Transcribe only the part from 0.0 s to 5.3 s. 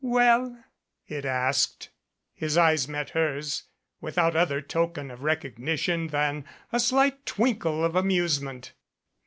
"Well?" it asked. His eyes met hers without other token of